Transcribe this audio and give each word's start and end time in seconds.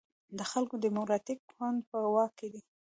د 0.37 0.39
خلکو 0.51 0.75
دیموکراتیک 0.85 1.39
ګوند 1.51 1.79
په 1.89 1.97
واک 2.13 2.31
کې. 2.39 2.49